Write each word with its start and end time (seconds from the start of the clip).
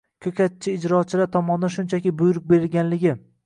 Ko‘katchi- 0.25 0.73
ijrochilar 0.77 1.31
tomonidan 1.37 1.75
shunchaki 1.77 2.17
buyruq 2.23 2.51
berilganligi 2.55 3.19